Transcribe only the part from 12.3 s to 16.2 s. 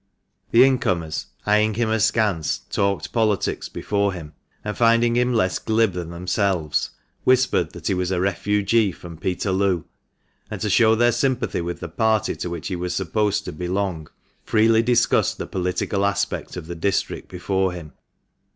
to which he was supposed to belong, freely discussed the political